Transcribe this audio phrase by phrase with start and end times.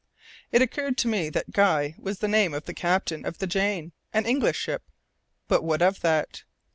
[0.51, 3.45] It occurred to me then that Guy was the name of the captain of the
[3.45, 4.81] Jane, an English ship;
[5.47, 6.41] but what of that?